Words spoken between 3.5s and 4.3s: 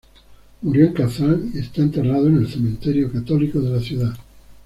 de la ciudad.